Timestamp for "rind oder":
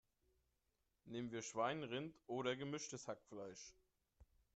1.83-2.55